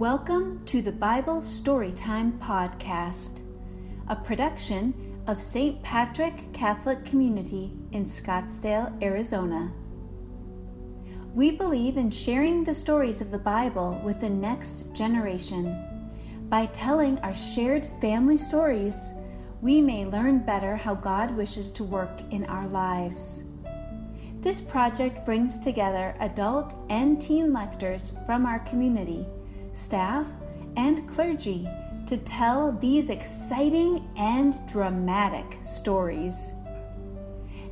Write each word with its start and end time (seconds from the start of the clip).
Welcome 0.00 0.64
to 0.64 0.80
the 0.80 0.92
Bible 0.92 1.42
Storytime 1.42 2.38
Podcast, 2.38 3.42
a 4.08 4.16
production 4.16 4.94
of 5.26 5.38
St. 5.38 5.82
Patrick 5.82 6.50
Catholic 6.54 7.04
Community 7.04 7.74
in 7.92 8.04
Scottsdale, 8.04 8.90
Arizona. 9.02 9.70
We 11.34 11.50
believe 11.50 11.98
in 11.98 12.10
sharing 12.10 12.64
the 12.64 12.74
stories 12.74 13.20
of 13.20 13.30
the 13.30 13.36
Bible 13.36 14.00
with 14.02 14.22
the 14.22 14.30
next 14.30 14.90
generation. 14.94 16.08
By 16.48 16.64
telling 16.64 17.18
our 17.18 17.34
shared 17.34 17.84
family 18.00 18.38
stories, 18.38 19.12
we 19.60 19.82
may 19.82 20.06
learn 20.06 20.46
better 20.46 20.76
how 20.76 20.94
God 20.94 21.36
wishes 21.36 21.70
to 21.72 21.84
work 21.84 22.22
in 22.30 22.46
our 22.46 22.66
lives. 22.68 23.44
This 24.40 24.62
project 24.62 25.26
brings 25.26 25.58
together 25.58 26.16
adult 26.20 26.74
and 26.88 27.20
teen 27.20 27.52
lectors 27.52 28.12
from 28.24 28.46
our 28.46 28.60
community 28.60 29.26
staff, 29.72 30.28
and 30.76 31.08
clergy 31.08 31.68
to 32.06 32.16
tell 32.16 32.72
these 32.72 33.10
exciting 33.10 34.08
and 34.16 34.54
dramatic 34.66 35.58
stories. 35.64 36.54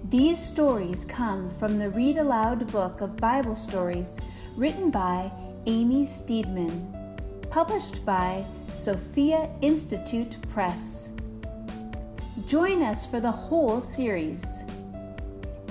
These 0.05 0.39
stories 0.39 1.05
come 1.05 1.51
from 1.51 1.79
the 1.79 1.91
Read 1.91 2.19
Aloud 2.19 2.71
book 2.71 3.01
of 3.01 3.17
Bible 3.17 3.55
stories 3.55 4.19
written 4.57 4.91
by 4.91 5.31
Amy 5.67 6.05
Steedman, 6.05 7.51
published 7.51 8.05
by 8.07 8.45
Sophia 8.75 9.51
Institute 9.61 10.37
Press. 10.53 11.11
Join 12.47 12.83
us 12.83 13.05
for 13.05 13.21
the 13.21 13.31
whole 13.31 13.81
series. 13.81 14.63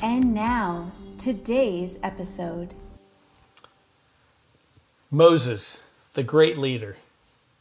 And 0.04 0.34
now, 0.34 0.92
today's 1.18 2.00
episode 2.04 2.76
Moses 5.10 5.87
the 6.18 6.24
Great 6.24 6.58
Leader, 6.58 6.98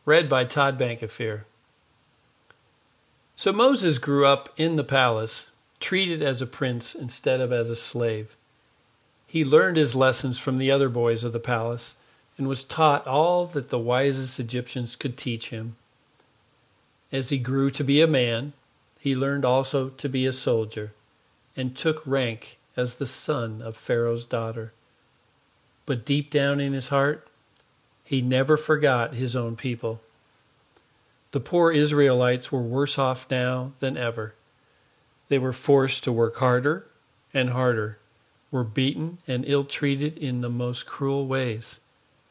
read 0.07 0.31
by 0.31 0.43
Todd 0.43 0.79
Bankafear. 0.79 1.45
So 3.35 3.53
Moses 3.53 3.99
grew 3.99 4.25
up 4.25 4.49
in 4.57 4.77
the 4.77 4.83
palace, 4.83 5.51
treated 5.79 6.23
as 6.23 6.41
a 6.41 6.47
prince 6.47 6.95
instead 6.95 7.43
of 7.43 7.53
as 7.53 7.69
a 7.69 7.77
slave. 7.77 8.35
He 9.27 9.45
learned 9.45 9.77
his 9.77 9.95
lessons 9.95 10.39
from 10.39 10.57
the 10.57 10.71
other 10.71 10.89
boys 10.89 11.23
of 11.23 11.35
the 11.35 11.39
palace 11.39 11.97
and 12.39 12.49
was 12.49 12.65
taught 12.65 13.07
all 13.07 13.45
that 13.45 13.69
the 13.69 13.79
wisest 13.79 14.41
Egyptians 14.41 14.97
could 14.97 15.19
teach 15.19 15.51
him. 15.51 15.77
As 17.13 17.29
he 17.29 17.37
grew 17.37 17.69
to 17.69 17.85
be 17.85 18.01
a 18.01 18.07
man, 18.07 18.55
he 18.99 19.15
learned 19.15 19.45
also 19.45 19.91
to 19.91 20.09
be 20.09 20.25
a 20.25 20.33
soldier 20.33 20.93
and 21.59 21.77
took 21.77 22.03
rank 22.07 22.57
as 22.75 22.95
the 22.95 23.07
son 23.07 23.61
of 23.61 23.77
Pharaoh's 23.77 24.25
daughter. 24.25 24.73
But 25.85 26.07
deep 26.07 26.31
down 26.31 26.59
in 26.59 26.73
his 26.73 26.89
heart, 26.89 27.29
he 28.07 28.23
never 28.23 28.57
forgot 28.57 29.15
his 29.15 29.35
own 29.35 29.57
people. 29.57 30.01
The 31.33 31.41
poor 31.41 31.73
Israelites 31.73 32.53
were 32.53 32.63
worse 32.63 32.99
off 32.99 33.29
now 33.29 33.73
than 33.81 33.97
ever. 33.97 34.33
They 35.29 35.41
were 35.41 35.53
forced 35.53 36.05
to 36.05 36.13
work 36.13 36.37
harder 36.37 36.87
and 37.35 37.51
harder, 37.51 37.99
were 38.53 38.63
beaten 38.63 39.19
and 39.27 39.45
ill 39.47 39.65
treated 39.65 40.17
in 40.19 40.41
the 40.41 40.49
most 40.49 40.87
cruel 40.87 41.27
ways, 41.27 41.81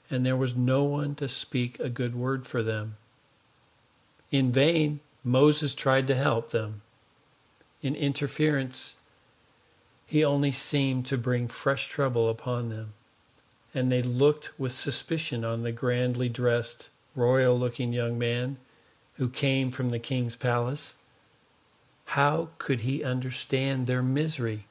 and 0.09 0.25
there 0.25 0.37
was 0.37 0.55
no 0.55 0.85
one 0.85 1.13
to 1.15 1.27
speak 1.27 1.77
a 1.77 1.89
good 1.89 2.15
word 2.15 2.47
for 2.47 2.63
them. 2.63 2.95
In 4.31 4.53
vain, 4.53 5.01
Moses 5.25 5.75
tried 5.75 6.07
to 6.07 6.15
help 6.15 6.51
them. 6.51 6.81
In 7.81 7.95
interference, 7.95 8.95
he 10.07 10.23
only 10.23 10.53
seemed 10.53 11.05
to 11.07 11.17
bring 11.17 11.49
fresh 11.49 11.89
trouble 11.89 12.29
upon 12.29 12.69
them 12.69 12.93
and 13.75 13.91
they 13.91 14.01
looked 14.01 14.57
with 14.57 14.71
suspicion 14.71 15.43
on 15.43 15.63
the 15.63 15.71
grandly 15.73 16.29
dressed, 16.29 16.87
royal 17.13 17.59
looking 17.59 17.91
young 17.91 18.17
man 18.17 18.55
who 19.15 19.27
came 19.27 19.69
from 19.69 19.89
the 19.89 19.99
king's 19.99 20.37
palace. 20.37 20.95
How 22.05 22.49
could 22.57 22.81
he 22.81 23.03
understand 23.03 23.85
their 23.85 24.01
misery? 24.01 24.65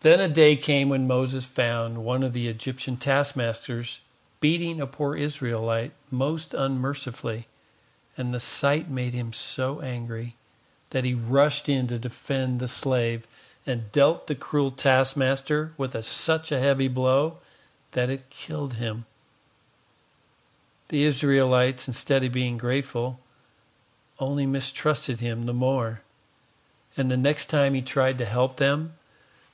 Then 0.00 0.18
a 0.18 0.28
day 0.28 0.56
came 0.56 0.88
when 0.88 1.06
Moses 1.06 1.44
found 1.44 2.04
one 2.04 2.24
of 2.24 2.32
the 2.32 2.48
Egyptian 2.48 2.96
taskmasters 2.96 4.00
beating 4.40 4.80
a 4.80 4.86
poor 4.86 5.14
Israelite 5.16 5.92
most 6.10 6.54
unmercifully, 6.54 7.46
and 8.16 8.34
the 8.34 8.40
sight 8.40 8.90
made 8.90 9.14
him 9.14 9.32
so 9.32 9.80
angry 9.80 10.34
that 10.90 11.04
he 11.04 11.14
rushed 11.14 11.68
in 11.68 11.86
to 11.86 11.98
defend 11.98 12.58
the 12.58 12.68
slave 12.68 13.27
and 13.68 13.92
dealt 13.92 14.26
the 14.26 14.34
cruel 14.34 14.70
taskmaster 14.70 15.72
with 15.76 15.94
a, 15.94 16.02
such 16.02 16.50
a 16.50 16.58
heavy 16.58 16.88
blow 16.88 17.36
that 17.90 18.08
it 18.08 18.30
killed 18.30 18.74
him. 18.74 19.04
The 20.88 21.04
Israelites, 21.04 21.86
instead 21.86 22.24
of 22.24 22.32
being 22.32 22.56
grateful, 22.56 23.20
only 24.18 24.46
mistrusted 24.46 25.20
him 25.20 25.44
the 25.44 25.52
more. 25.52 26.00
And 26.96 27.10
the 27.10 27.16
next 27.18 27.46
time 27.46 27.74
he 27.74 27.82
tried 27.82 28.16
to 28.18 28.24
help 28.24 28.56
them, 28.56 28.94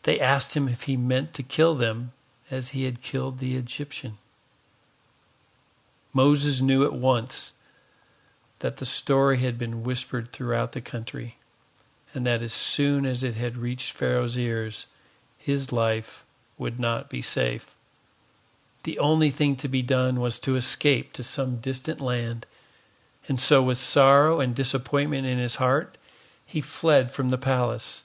they 0.05 0.21
asked 0.21 0.57
him 0.57 0.69
if 0.69 0.83
he 0.83 0.97
meant 0.97 1.33
to 1.35 1.43
kill 1.43 1.75
them 1.75 2.13
as 2.53 2.71
he 2.71 2.85
had 2.85 3.03
killed 3.03 3.41
the 3.41 3.57
Egyptian. 3.57 4.19
Moses 6.13 6.61
knew 6.61 6.85
at 6.85 6.93
once 6.93 7.55
that 8.61 8.77
the 8.77 8.87
story 8.87 9.39
had 9.39 9.59
been 9.59 9.83
whispered 9.83 10.31
throughout 10.31 10.71
the 10.71 10.81
country 10.81 11.37
and 12.15 12.25
that 12.25 12.43
as 12.43 12.53
soon 12.53 13.05
as 13.05 13.23
it 13.25 13.35
had 13.35 13.57
reached 13.57 13.93
Pharaoh's 13.93 14.39
ears, 14.39 14.87
his 15.37 15.73
life 15.73 16.25
would 16.57 16.79
not 16.79 17.11
be 17.11 17.21
safe. 17.21 17.75
The 18.85 18.99
only 18.99 19.31
thing 19.31 19.57
to 19.57 19.69
be 19.69 19.83
done 19.83 20.21
was 20.21 20.39
to 20.41 20.57
escape 20.57 21.13
to 21.15 21.23
some 21.23 21.57
distant 21.57 22.01
land, 22.01 22.47
and 23.27 23.41
so, 23.41 23.63
with 23.63 23.79
sorrow 23.79 24.41
and 24.41 24.55
disappointment 24.55 25.27
in 25.27 25.39
his 25.39 25.57
heart, 25.57 25.99
he 26.47 26.61
fled 26.61 27.11
from 27.11 27.31
the 27.31 27.39
palace, 27.39 28.05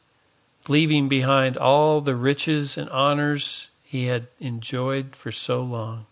leaving 0.68 1.10
behind 1.10 1.58
all 1.58 2.00
the 2.00 2.16
riches 2.16 2.78
and 2.78 2.90
honors 2.90 3.70
he 3.84 4.06
had 4.06 4.28
enjoyed 4.40 5.16
for 5.16 5.32
so 5.32 5.62
long. 5.62 6.06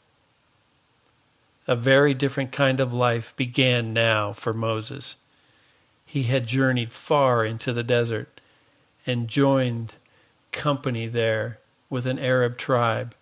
A 1.68 1.76
very 1.76 2.14
different 2.14 2.52
kind 2.52 2.80
of 2.80 2.94
life 2.94 3.34
began 3.38 3.94
now 3.94 4.34
for 4.34 4.54
Moses 4.54 5.16
he 6.08 6.24
had 6.24 6.48
journeyed 6.48 6.94
far 6.94 7.44
into 7.46 7.74
the 7.74 7.84
desert 7.84 8.40
and 9.06 9.28
joined 9.28 9.94
company 10.54 11.06
there 11.06 11.60
with 11.90 12.06
an 12.06 12.18
Arab 12.18 12.58
tribe, 12.58 13.14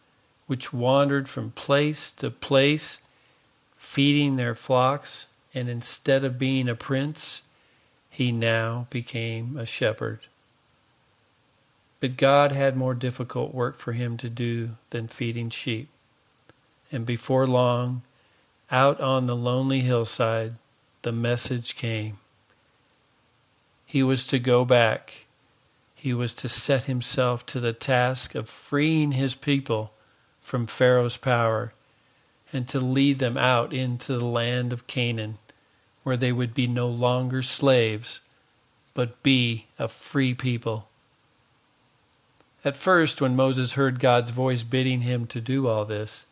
which 0.45 0.71
wandered 0.71 1.27
from 1.27 1.49
place 1.51 2.11
to 2.11 2.29
place, 2.29 3.01
feeding 3.75 4.35
their 4.35 4.53
flocks, 4.53 5.27
and 5.53 5.67
instead 5.67 6.23
of 6.23 6.37
being 6.37 6.69
a 6.69 6.75
prince, 6.75 7.41
he 8.07 8.31
now 8.31 8.85
became 8.91 9.57
a 9.57 9.65
shepherd. 9.65 10.19
But 11.99 12.17
God 12.17 12.51
had 12.51 12.77
more 12.77 12.93
difficult 12.93 13.51
work 13.51 13.77
for 13.77 13.93
him 13.93 14.15
to 14.17 14.29
do 14.29 14.71
than 14.91 15.07
feeding 15.07 15.49
sheep. 15.49 15.89
And 16.91 17.03
before 17.03 17.47
long, 17.47 18.03
out 18.69 19.01
on 19.01 19.25
the 19.25 19.35
lonely 19.35 19.79
hillside, 19.79 20.53
the 21.01 21.11
message 21.11 21.75
came 21.75 22.19
he 23.85 24.03
was 24.03 24.27
to 24.27 24.39
go 24.39 24.65
back. 24.65 25.25
He 25.93 26.13
was 26.13 26.33
to 26.35 26.49
set 26.49 26.83
himself 26.83 27.45
to 27.47 27.59
the 27.59 27.73
task 27.73 28.35
of 28.35 28.49
freeing 28.49 29.13
his 29.13 29.35
people 29.35 29.93
from 30.41 30.67
Pharaoh's 30.67 31.17
power 31.17 31.73
and 32.51 32.67
to 32.67 32.79
lead 32.79 33.19
them 33.19 33.37
out 33.37 33.73
into 33.73 34.17
the 34.17 34.25
land 34.25 34.71
of 34.71 34.87
Canaan, 34.87 35.37
where 36.03 36.17
they 36.17 36.31
would 36.31 36.53
be 36.53 36.67
no 36.67 36.87
longer 36.87 37.41
slaves, 37.41 38.21
but 38.93 39.21
be 39.23 39.65
a 39.79 39.87
free 39.87 40.33
people. 40.33 40.87
At 42.63 42.77
first, 42.77 43.21
when 43.21 43.35
Moses 43.35 43.73
heard 43.73 43.99
God's 43.99 44.31
voice 44.31 44.63
bidding 44.63 45.01
him 45.01 45.27
to 45.27 45.41
do 45.41 45.67
all 45.67 45.85
this, 45.85 46.25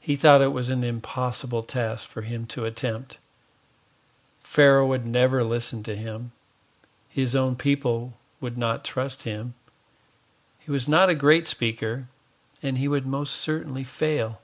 he 0.00 0.16
thought 0.16 0.42
it 0.42 0.52
was 0.52 0.70
an 0.70 0.82
impossible 0.82 1.62
task 1.62 2.08
for 2.08 2.22
him 2.22 2.46
to 2.46 2.64
attempt. 2.64 3.18
Pharaoh 4.40 4.86
would 4.86 5.06
never 5.06 5.44
listen 5.44 5.82
to 5.82 5.94
him. 5.94 6.32
His 7.08 7.34
own 7.34 7.56
people 7.56 8.14
would 8.40 8.56
not 8.56 8.84
trust 8.84 9.24
him. 9.24 9.54
He 10.58 10.70
was 10.70 10.88
not 10.88 11.08
a 11.08 11.14
great 11.14 11.48
speaker, 11.48 12.08
and 12.62 12.78
he 12.78 12.88
would 12.88 13.06
most 13.06 13.34
certainly 13.34 13.84
fail. 13.84 14.40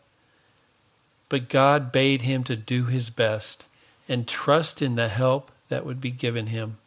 But 1.28 1.48
God 1.48 1.92
bade 1.92 2.22
him 2.22 2.44
to 2.44 2.56
do 2.56 2.84
his 2.84 3.10
best 3.10 3.68
and 4.08 4.28
trust 4.28 4.82
in 4.82 4.96
the 4.96 5.08
help 5.08 5.50
that 5.68 5.84
would 5.84 6.00
be 6.00 6.10
given 6.10 6.48
him. 6.48 6.78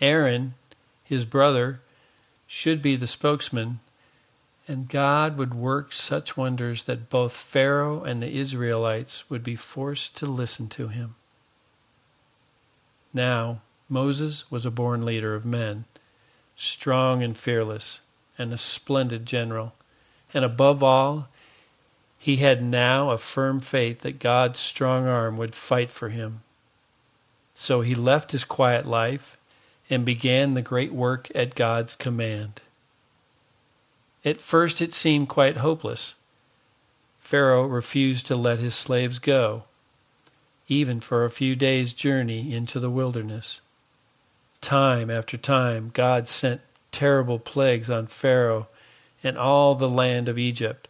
Aaron, 0.00 0.54
his 1.04 1.24
brother, 1.24 1.80
should 2.46 2.82
be 2.82 2.96
the 2.96 3.06
spokesman, 3.06 3.80
and 4.68 4.88
God 4.88 5.38
would 5.38 5.54
work 5.54 5.92
such 5.92 6.36
wonders 6.36 6.84
that 6.84 7.08
both 7.08 7.32
Pharaoh 7.32 8.02
and 8.02 8.22
the 8.22 8.32
Israelites 8.32 9.30
would 9.30 9.42
be 9.42 9.56
forced 9.56 10.16
to 10.16 10.26
listen 10.26 10.68
to 10.70 10.88
him. 10.88 11.14
Now, 13.14 13.62
Moses 13.88 14.50
was 14.50 14.66
a 14.66 14.70
born 14.70 15.04
leader 15.04 15.34
of 15.34 15.44
men, 15.44 15.84
strong 16.56 17.22
and 17.22 17.36
fearless, 17.38 18.00
and 18.36 18.52
a 18.52 18.58
splendid 18.58 19.26
general. 19.26 19.74
And 20.34 20.44
above 20.44 20.82
all, 20.82 21.28
He 22.18 22.36
had 22.36 22.62
now 22.62 23.10
a 23.10 23.18
firm 23.18 23.60
faith 23.60 24.00
that 24.00 24.18
God's 24.18 24.58
strong 24.58 25.06
arm 25.06 25.36
would 25.36 25.54
fight 25.54 25.90
for 25.90 26.08
him. 26.08 26.40
So 27.54 27.80
he 27.80 27.94
left 27.94 28.32
his 28.32 28.44
quiet 28.44 28.86
life 28.86 29.36
and 29.88 30.04
began 30.04 30.54
the 30.54 30.62
great 30.62 30.92
work 30.92 31.28
at 31.34 31.54
God's 31.54 31.94
command. 31.96 32.62
At 34.24 34.40
first 34.40 34.82
it 34.82 34.92
seemed 34.92 35.28
quite 35.28 35.58
hopeless. 35.58 36.14
Pharaoh 37.20 37.66
refused 37.66 38.26
to 38.26 38.36
let 38.36 38.58
his 38.58 38.74
slaves 38.74 39.18
go, 39.18 39.64
even 40.68 41.00
for 41.00 41.24
a 41.24 41.30
few 41.30 41.54
days' 41.54 41.92
journey 41.92 42.52
into 42.52 42.80
the 42.80 42.90
wilderness. 42.90 43.60
Time 44.66 45.10
after 45.10 45.36
time, 45.36 45.92
God 45.94 46.26
sent 46.26 46.60
terrible 46.90 47.38
plagues 47.38 47.88
on 47.88 48.08
Pharaoh 48.08 48.66
and 49.22 49.38
all 49.38 49.76
the 49.76 49.88
land 49.88 50.28
of 50.28 50.40
Egypt. 50.40 50.88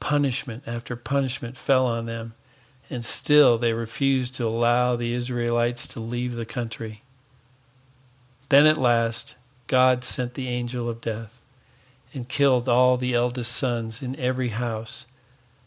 Punishment 0.00 0.64
after 0.66 0.94
punishment 0.94 1.56
fell 1.56 1.86
on 1.86 2.04
them, 2.04 2.34
and 2.90 3.02
still 3.02 3.56
they 3.56 3.72
refused 3.72 4.34
to 4.34 4.46
allow 4.46 4.96
the 4.96 5.14
Israelites 5.14 5.88
to 5.88 5.98
leave 5.98 6.34
the 6.34 6.44
country. 6.44 7.00
Then 8.50 8.66
at 8.66 8.76
last, 8.76 9.36
God 9.66 10.04
sent 10.04 10.34
the 10.34 10.48
angel 10.48 10.86
of 10.86 11.00
death 11.00 11.42
and 12.12 12.28
killed 12.28 12.68
all 12.68 12.98
the 12.98 13.14
eldest 13.14 13.52
sons 13.52 14.02
in 14.02 14.14
every 14.16 14.50
house, 14.50 15.06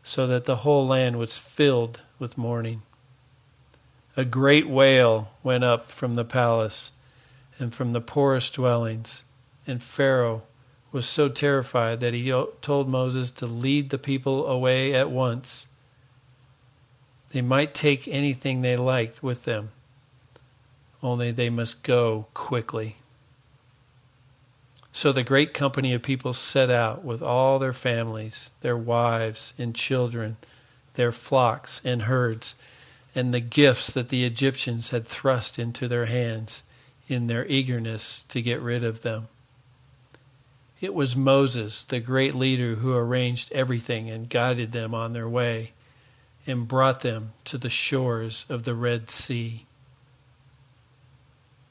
so 0.03 0.27
that 0.27 0.45
the 0.45 0.57
whole 0.57 0.85
land 0.85 1.17
was 1.17 1.35
filled 1.35 2.01
with 2.19 2.37
mourning. 2.37 2.83
A 4.15 4.23
great 4.23 4.69
wail 4.69 5.31
went 5.41 5.63
up 5.63 5.89
from 5.91 6.13
the 6.13 6.23
palace 6.23 6.91
and 7.59 7.74
from 7.74 7.94
the 7.94 8.01
poorest 8.01 8.56
dwellings, 8.56 9.24
and 9.65 9.81
Pharaoh 9.81 10.44
was 10.92 11.07
so 11.07 11.30
terrified 11.30 12.00
that 12.00 12.13
he 12.13 12.30
told 12.62 12.88
Moses 12.88 13.31
to 13.31 13.45
lead 13.45 13.89
the 13.89 13.98
people 13.98 14.48
away 14.48 14.94
at 14.94 15.12
once. 15.12 15.68
They 17.31 17.42
might 17.42 17.74
take 17.74 18.07
anything 18.07 18.62
they 18.62 18.77
liked 18.77 19.21
with 19.21 19.45
them, 19.45 19.71
only 21.04 21.31
they 21.31 21.50
must 21.50 21.83
go 21.83 22.27
quickly. 22.33 22.98
So 24.92 25.12
the 25.12 25.24
great 25.24 25.53
company 25.53 25.94
of 25.94 26.01
people 26.01 26.33
set 26.33 26.71
out 26.71 27.03
with 27.03 27.21
all 27.21 27.60
their 27.60 27.74
families, 27.74 28.50
their 28.62 28.77
wives 28.77 29.53
and 29.57 29.75
children, 29.75 30.38
their 30.95 31.12
flocks 31.12 31.81
and 31.86 32.03
herds, 32.03 32.56
and 33.13 33.33
the 33.33 33.39
gifts 33.39 33.94
that 33.94 34.10
the 34.10 34.24
Egyptians 34.24 34.89
had 34.89 35.06
thrust 35.06 35.60
into 35.60 35.88
their 35.88 36.06
hands 36.06 36.63
in 37.07 37.27
their 37.27 37.45
eagerness 37.48 38.24
to 38.30 38.42
get 38.42 38.62
rid 38.62 38.83
of 38.83 39.01
them. 39.01 39.27
It 40.80 40.94
was 40.94 41.15
Moses, 41.15 41.83
the 41.83 42.00
great 42.00 42.36
leader, 42.36 42.75
who 42.75 42.95
arranged 42.95 43.51
everything 43.51 44.09
and 44.09 44.30
guided 44.30 44.71
them 44.71 44.94
on 44.94 45.13
their 45.13 45.27
way 45.27 45.71
and 46.45 46.68
brought 46.68 47.01
them 47.01 47.33
to 47.45 47.57
the 47.57 47.69
shores 47.69 48.45
of 48.48 48.63
the 48.63 48.75
Red 48.75 49.09
Sea. 49.09 49.65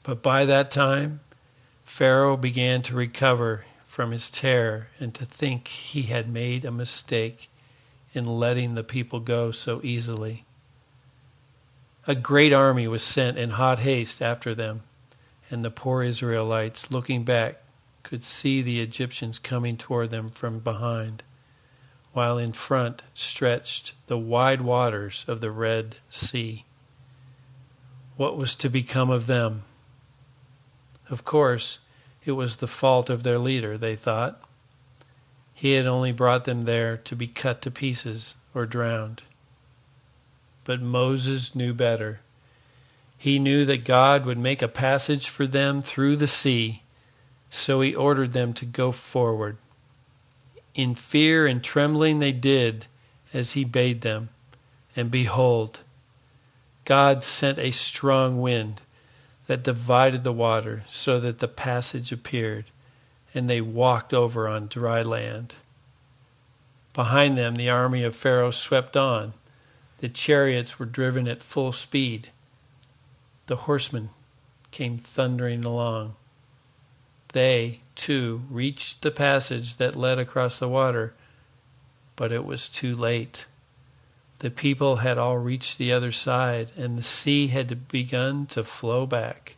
But 0.03 0.21
by 0.21 0.45
that 0.45 0.71
time, 0.71 1.21
Pharaoh 1.83 2.37
began 2.37 2.81
to 2.83 2.95
recover 2.95 3.65
from 3.85 4.11
his 4.11 4.29
terror 4.29 4.89
and 4.99 5.13
to 5.15 5.25
think 5.25 5.69
he 5.69 6.03
had 6.03 6.29
made 6.29 6.63
a 6.63 6.71
mistake 6.71 7.49
in 8.13 8.25
letting 8.25 8.75
the 8.75 8.83
people 8.83 9.19
go 9.19 9.51
so 9.51 9.81
easily. 9.83 10.43
A 12.05 12.15
great 12.15 12.53
army 12.53 12.87
was 12.87 13.03
sent 13.03 13.37
in 13.37 13.51
hot 13.51 13.79
haste 13.79 14.21
after 14.21 14.53
them, 14.53 14.83
and 15.49 15.63
the 15.63 15.71
poor 15.71 16.03
Israelites, 16.03 16.91
looking 16.91 17.23
back, 17.23 17.61
could 18.03 18.23
see 18.23 18.61
the 18.61 18.81
Egyptians 18.81 19.39
coming 19.39 19.77
toward 19.77 20.11
them 20.11 20.29
from 20.29 20.59
behind, 20.59 21.23
while 22.13 22.37
in 22.37 22.53
front 22.53 23.03
stretched 23.13 23.93
the 24.07 24.17
wide 24.17 24.61
waters 24.61 25.25
of 25.27 25.41
the 25.41 25.51
Red 25.51 25.97
Sea. 26.09 26.65
What 28.15 28.37
was 28.37 28.55
to 28.55 28.69
become 28.69 29.09
of 29.09 29.27
them? 29.27 29.63
Of 31.09 31.23
course, 31.23 31.79
it 32.25 32.31
was 32.31 32.57
the 32.57 32.67
fault 32.67 33.09
of 33.09 33.23
their 33.23 33.37
leader, 33.37 33.77
they 33.77 33.95
thought. 33.95 34.41
He 35.53 35.73
had 35.73 35.87
only 35.87 36.11
brought 36.11 36.45
them 36.45 36.65
there 36.65 36.97
to 36.97 37.15
be 37.15 37.27
cut 37.27 37.61
to 37.63 37.71
pieces 37.71 38.35
or 38.53 38.65
drowned. 38.65 39.23
But 40.65 40.81
Moses 40.81 41.55
knew 41.55 41.73
better. 41.73 42.19
He 43.17 43.39
knew 43.39 43.65
that 43.65 43.85
God 43.85 44.25
would 44.25 44.37
make 44.37 44.61
a 44.61 44.67
passage 44.67 45.27
for 45.27 45.47
them 45.47 45.81
through 45.81 46.17
the 46.17 46.27
sea 46.27 46.83
so 47.49 47.81
he 47.81 47.95
ordered 47.95 48.33
them 48.33 48.53
to 48.53 48.65
go 48.65 48.91
forward. 48.91 49.57
In 50.75 50.95
fear 50.95 51.47
and 51.47 51.63
trembling 51.63 52.19
they 52.19 52.31
did 52.31 52.85
as 53.33 53.53
he 53.53 53.63
bade 53.63 54.01
them. 54.01 54.29
And 54.95 55.09
behold, 55.09 55.79
God 56.85 57.23
sent 57.23 57.57
a 57.59 57.71
strong 57.71 58.41
wind 58.41 58.81
that 59.47 59.63
divided 59.63 60.23
the 60.23 60.33
water 60.33 60.83
so 60.89 61.19
that 61.19 61.39
the 61.39 61.47
passage 61.47 62.11
appeared, 62.11 62.65
and 63.33 63.49
they 63.49 63.61
walked 63.61 64.13
over 64.13 64.47
on 64.47 64.67
dry 64.67 65.01
land. 65.01 65.55
Behind 66.93 67.37
them, 67.37 67.55
the 67.55 67.69
army 67.69 68.03
of 68.03 68.15
Pharaoh 68.15 68.51
swept 68.51 68.97
on. 68.97 69.33
The 69.99 70.09
chariots 70.09 70.79
were 70.79 70.85
driven 70.85 71.27
at 71.27 71.41
full 71.41 71.71
speed. 71.71 72.29
The 73.47 73.55
horsemen 73.55 74.11
came 74.71 74.97
thundering 74.97 75.65
along 75.65 76.15
they, 77.37 77.81
too, 77.93 78.41
reached 78.49 79.03
the 79.03 79.11
passage 79.11 79.77
that 79.77 79.95
led 79.95 80.17
across 80.17 80.57
the 80.57 80.67
water, 80.67 81.13
but 82.15 82.31
it 82.31 82.45
was 82.45 82.67
too 82.67 82.95
late. 82.95 83.45
The 84.39 84.49
people 84.49 84.97
had 84.97 85.19
all 85.19 85.37
reached 85.37 85.77
the 85.77 85.91
other 85.91 86.11
side, 86.11 86.71
and 86.75 86.97
the 86.97 87.03
sea 87.03 87.47
had 87.47 87.87
begun 87.89 88.47
to 88.47 88.63
flow 88.63 89.05
back. 89.05 89.55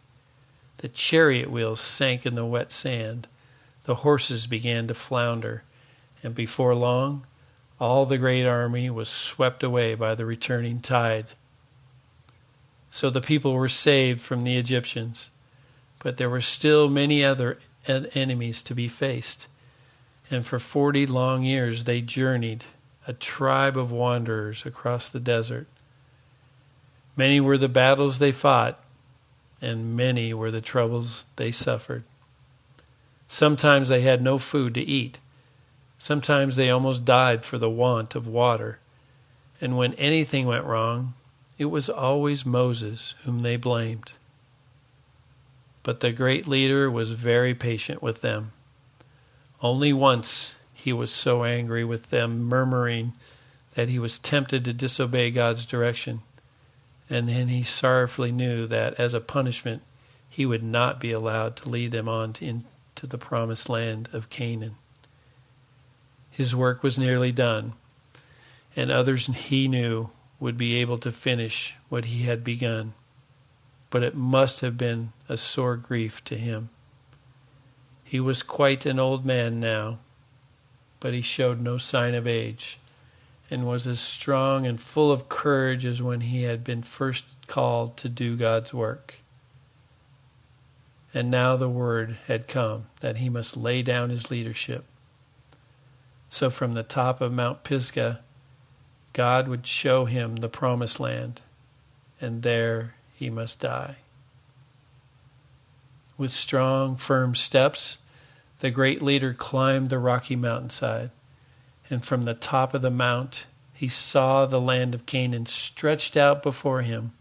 The 0.77 0.89
chariot 0.89 1.49
wheels 1.49 1.81
sank 1.81 2.25
in 2.25 2.35
the 2.35 2.45
wet 2.45 2.71
sand. 2.71 3.27
The 3.83 3.95
horses 3.95 4.45
began 4.45 4.87
to 4.87 4.93
flounder, 4.93 5.63
and 6.23 6.35
before 6.35 6.75
long, 6.75 7.25
all 7.79 8.05
the 8.05 8.17
great 8.17 8.45
army 8.45 8.89
was 8.89 9.07
swept 9.07 9.63
away 9.63 9.95
by 9.95 10.15
the 10.15 10.25
returning 10.25 10.81
tide. 10.81 11.27
So 12.89 13.09
the 13.09 13.21
people 13.21 13.53
were 13.53 13.69
saved 13.69 14.21
from 14.21 14.41
the 14.41 14.57
Egyptians. 14.57 15.29
But 15.99 16.17
there 16.17 16.29
were 16.29 16.41
still 16.41 16.89
many 16.89 17.23
other 17.23 17.59
enemies 17.85 18.61
to 18.63 18.73
be 18.73 18.87
faced. 18.87 19.47
And 20.31 20.45
for 20.45 20.59
forty 20.59 21.05
long 21.05 21.43
years 21.43 21.83
they 21.83 22.01
journeyed, 22.01 22.63
a 23.07 23.13
tribe 23.13 23.77
of 23.77 23.91
wanderers 23.91 24.65
across 24.65 25.09
the 25.09 25.19
desert. 25.19 25.67
Many 27.17 27.41
were 27.41 27.57
the 27.57 27.67
battles 27.67 28.19
they 28.19 28.31
fought, 28.31 28.79
and 29.61 29.97
many 29.97 30.33
were 30.33 30.51
the 30.51 30.61
troubles 30.61 31.25
they 31.35 31.51
suffered. 31.51 32.03
Sometimes 33.27 33.89
they 33.89 34.01
had 34.01 34.21
no 34.21 34.37
food 34.37 34.73
to 34.75 34.81
eat. 34.81 35.19
Sometimes 35.97 36.55
they 36.55 36.69
almost 36.69 37.03
died 37.03 37.43
for 37.43 37.57
the 37.57 37.69
want 37.69 38.15
of 38.15 38.27
water. 38.27 38.79
And 39.59 39.77
when 39.77 39.93
anything 39.95 40.45
went 40.45 40.63
wrong, 40.63 41.13
it 41.59 41.65
was 41.65 41.89
always 41.89 42.45
Moses 42.45 43.13
whom 43.25 43.43
they 43.43 43.57
blamed. 43.57 44.13
But 45.83 45.99
the 45.99 46.13
great 46.13 46.47
leader 46.47 46.89
was 46.89 47.11
very 47.11 47.53
patient 47.53 48.01
with 48.01 48.21
them. 48.21 48.53
Only 49.61 49.91
once 49.91 50.55
he 50.73 50.93
was 50.93 51.11
so 51.11 51.43
angry 51.43 51.83
with 51.83 52.11
them, 52.11 52.43
murmuring 52.43 53.11
that 53.73 53.89
he 53.89 53.99
was 53.99 54.17
tempted 54.17 54.63
to 54.65 54.73
disobey 54.73 55.31
God's 55.31 55.65
direction. 55.65 56.21
And 57.09 57.27
then 57.27 57.49
he 57.49 57.63
sorrowfully 57.63 58.31
knew 58.31 58.65
that 58.67 58.93
as 58.93 59.13
a 59.13 59.19
punishment, 59.19 59.81
he 60.29 60.45
would 60.45 60.63
not 60.63 60.99
be 61.01 61.11
allowed 61.11 61.57
to 61.57 61.69
lead 61.69 61.91
them 61.91 62.07
on 62.07 62.33
to, 62.33 62.45
into 62.45 63.05
the 63.05 63.17
promised 63.17 63.67
land 63.67 64.07
of 64.13 64.29
Canaan. 64.29 64.75
His 66.31 66.55
work 66.55 66.83
was 66.83 66.97
nearly 66.97 67.33
done, 67.33 67.73
and 68.77 68.91
others 68.91 69.27
he 69.27 69.67
knew 69.67 70.09
would 70.39 70.57
be 70.57 70.75
able 70.75 70.97
to 70.97 71.11
finish 71.11 71.75
what 71.89 72.05
he 72.05 72.23
had 72.23 72.43
begun 72.43 72.93
but 73.89 74.03
it 74.03 74.15
must 74.15 74.61
have 74.61 74.77
been 74.77 75.11
a 75.27 75.37
sore 75.37 75.75
grief 75.75 76.23
to 76.25 76.37
him. 76.37 76.69
He 78.03 78.19
was 78.19 78.43
quite 78.43 78.85
an 78.85 78.99
old 78.99 79.25
man 79.25 79.59
now, 79.59 79.99
but 80.99 81.13
he 81.13 81.21
showed 81.21 81.59
no 81.59 81.77
sign 81.77 82.13
of 82.13 82.27
age, 82.27 82.79
and 83.49 83.67
was 83.67 83.87
as 83.87 83.99
strong 83.99 84.67
and 84.67 84.79
full 84.79 85.11
of 85.11 85.29
courage 85.29 85.85
as 85.85 86.01
when 86.01 86.21
he 86.21 86.43
had 86.43 86.63
been 86.63 86.81
first 86.81 87.25
called 87.47 87.97
to 87.97 88.09
do 88.09 88.35
God's 88.35 88.73
work. 88.73 89.21
And 91.13 91.31
now 91.31 91.55
the 91.55 91.69
word 91.69 92.19
had 92.27 92.47
come 92.47 92.87
that 92.99 93.17
he 93.17 93.29
must 93.29 93.57
lay 93.57 93.81
down 93.81 94.11
his 94.11 94.29
leadership. 94.29 94.85
So 96.29 96.51
from 96.51 96.73
the 96.73 96.83
top 96.83 97.21
of 97.21 97.33
Mount 97.33 97.63
Pisgah, 97.63 98.21
God 99.13 99.47
would 99.47 99.65
show 99.65 100.05
him 100.05 100.37
the 100.37 100.49
promised 100.49 100.99
land, 100.99 101.41
and 102.21 102.43
there 102.43 102.95
he 103.15 103.29
must 103.29 103.59
die. 103.59 103.97
With 106.17 106.31
strong, 106.31 106.95
firm 106.95 107.33
steps, 107.35 107.97
the 108.59 108.71
great 108.71 109.01
leader 109.01 109.33
climbed 109.33 109.89
the 109.89 109.99
rocky 109.99 110.35
mountainside, 110.35 111.11
And 111.89 112.05
from 112.05 112.23
the 112.23 112.33
top 112.33 112.73
of 112.73 112.81
the 112.81 112.91
mount, 112.91 113.45
he 113.73 113.87
saw 113.87 114.45
the 114.45 114.61
land 114.61 114.93
of 114.93 115.05
Canaan 115.05 115.45
stretched 115.45 116.17
out 116.17 116.43
before 116.43 116.81
him, 116.81 117.13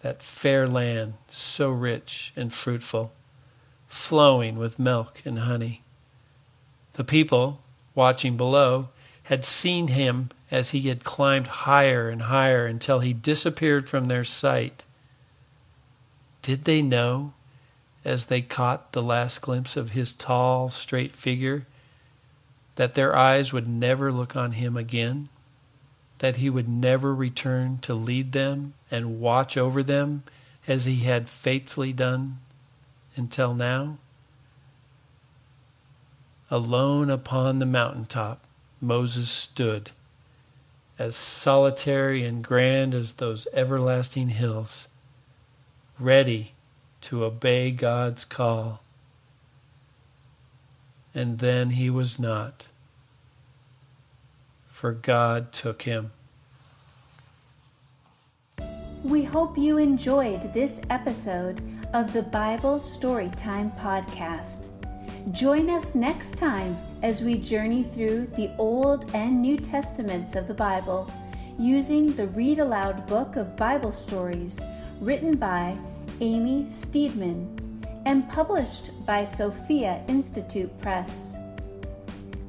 that 0.00 0.22
fair 0.22 0.66
land, 0.66 1.14
so 1.28 1.70
rich 1.70 2.32
and 2.36 2.52
fruitful, 2.52 3.12
flowing 3.86 4.58
with 4.58 4.78
milk 4.78 5.22
and 5.24 5.38
honey. 5.38 5.82
The 6.94 7.04
people, 7.04 7.62
watching 7.94 8.36
below, 8.36 8.88
had 9.24 9.44
seen 9.44 9.88
him 9.88 10.30
as 10.50 10.70
he 10.70 10.80
had 10.82 11.04
climbed 11.04 11.46
higher 11.46 12.08
and 12.08 12.22
higher 12.22 12.66
until 12.66 13.00
he 13.00 13.12
disappeared 13.12 13.88
from 13.88 14.06
their 14.06 14.24
sight. 14.24 14.84
Did 16.42 16.64
they 16.64 16.80
know, 16.80 17.34
as 18.04 18.26
they 18.26 18.40
caught 18.40 18.92
the 18.92 19.02
last 19.02 19.42
glimpse 19.42 19.76
of 19.76 19.90
his 19.90 20.12
tall, 20.12 20.70
straight 20.70 21.12
figure, 21.12 21.66
that 22.76 22.94
their 22.94 23.14
eyes 23.14 23.52
would 23.52 23.68
never 23.68 24.10
look 24.10 24.36
on 24.36 24.52
him 24.52 24.76
again? 24.76 25.28
That 26.18 26.36
he 26.36 26.48
would 26.48 26.68
never 26.68 27.14
return 27.14 27.78
to 27.82 27.94
lead 27.94 28.32
them 28.32 28.74
and 28.90 29.20
watch 29.20 29.56
over 29.56 29.82
them 29.82 30.22
as 30.66 30.86
he 30.86 30.96
had 30.96 31.28
faithfully 31.28 31.92
done 31.92 32.38
until 33.16 33.54
now? 33.54 33.98
Alone 36.50 37.10
upon 37.10 37.58
the 37.58 37.66
mountaintop, 37.66 38.40
Moses 38.80 39.28
stood, 39.28 39.90
as 40.98 41.14
solitary 41.14 42.24
and 42.24 42.42
grand 42.42 42.94
as 42.94 43.14
those 43.14 43.46
everlasting 43.52 44.30
hills, 44.30 44.88
ready 45.98 46.54
to 47.00 47.24
obey 47.24 47.70
God's 47.70 48.24
call. 48.24 48.82
And 51.14 51.38
then 51.38 51.70
he 51.70 51.88
was 51.88 52.18
not, 52.18 52.66
for 54.66 54.92
God 54.92 55.52
took 55.52 55.82
him. 55.82 56.12
We 59.04 59.22
hope 59.22 59.56
you 59.56 59.78
enjoyed 59.78 60.52
this 60.52 60.80
episode 60.90 61.62
of 61.92 62.12
the 62.12 62.22
Bible 62.22 62.78
Storytime 62.78 63.78
Podcast. 63.78 64.77
Join 65.32 65.68
us 65.68 65.94
next 65.94 66.38
time 66.38 66.74
as 67.02 67.20
we 67.20 67.36
journey 67.36 67.82
through 67.82 68.28
the 68.28 68.50
Old 68.56 69.14
and 69.14 69.42
New 69.42 69.58
Testaments 69.58 70.34
of 70.34 70.48
the 70.48 70.54
Bible 70.54 71.12
using 71.58 72.14
the 72.14 72.28
Read 72.28 72.60
Aloud 72.60 73.06
book 73.06 73.36
of 73.36 73.54
Bible 73.54 73.92
stories 73.92 74.58
written 75.00 75.36
by 75.36 75.76
Amy 76.22 76.64
Steedman 76.70 77.46
and 78.06 78.26
published 78.30 78.90
by 79.04 79.24
Sophia 79.24 80.02
Institute 80.08 80.70
Press. 80.80 81.36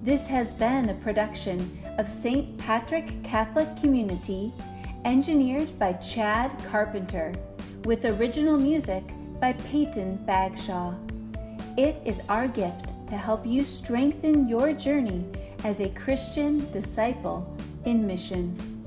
This 0.01 0.27
has 0.27 0.53
been 0.53 0.87
a 0.87 0.93
production 0.93 1.77
of 1.97 2.07
St. 2.07 2.57
Patrick 2.57 3.21
Catholic 3.23 3.67
Community, 3.81 4.53
engineered 5.03 5.77
by 5.77 5.93
Chad 5.93 6.57
Carpenter, 6.69 7.33
with 7.83 8.05
original 8.05 8.57
music 8.57 9.03
by 9.41 9.51
Peyton 9.51 10.15
Bagshaw. 10.25 10.93
It 11.79 12.01
is 12.03 12.21
our 12.27 12.49
gift 12.49 12.91
to 13.07 13.15
help 13.15 13.47
you 13.47 13.63
strengthen 13.63 14.49
your 14.49 14.73
journey 14.73 15.23
as 15.63 15.79
a 15.79 15.87
Christian 15.87 16.69
disciple 16.71 17.55
in 17.85 18.05
mission. 18.05 18.78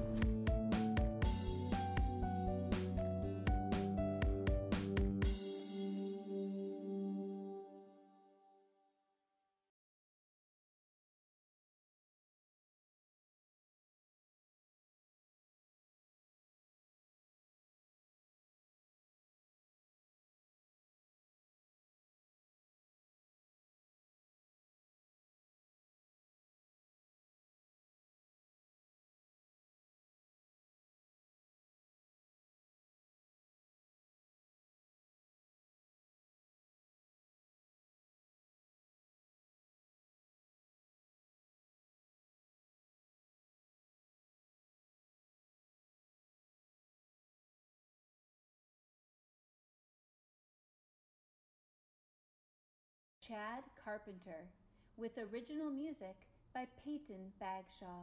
Chad 53.27 53.63
Carpenter, 53.85 54.49
with 54.97 55.13
original 55.17 55.71
music 55.71 56.27
by 56.53 56.67
Peyton 56.85 57.31
Bagshaw. 57.39 58.03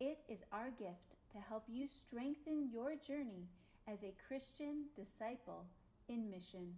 It 0.00 0.20
is 0.26 0.42
our 0.50 0.70
gift 0.70 1.16
to 1.32 1.38
help 1.38 1.64
you 1.68 1.86
strengthen 1.86 2.70
your 2.72 2.94
journey 3.06 3.46
as 3.86 4.02
a 4.02 4.14
Christian 4.26 4.86
disciple 4.96 5.66
in 6.08 6.30
mission. 6.30 6.72